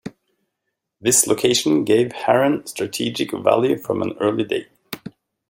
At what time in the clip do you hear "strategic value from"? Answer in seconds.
2.67-4.01